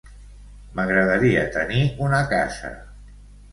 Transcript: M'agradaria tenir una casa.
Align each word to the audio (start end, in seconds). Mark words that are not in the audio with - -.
M'agradaria 0.79 1.45
tenir 1.59 1.83
una 2.09 2.25
casa. 2.35 2.75